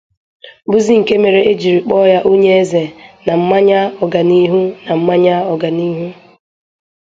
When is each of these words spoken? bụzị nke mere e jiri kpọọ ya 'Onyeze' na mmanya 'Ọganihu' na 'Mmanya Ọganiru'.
bụzị 0.69 0.93
nke 1.01 1.13
mere 1.23 1.39
e 1.51 1.53
jiri 1.61 1.79
kpọọ 1.85 2.03
ya 2.13 2.19
'Onyeze' 2.23 2.93
na 3.25 3.33
mmanya 3.39 3.79
'Ọganihu' 4.01 4.71
na 4.87 4.93
'Mmanya 4.97 5.35
Ọganiru'. 5.53 6.13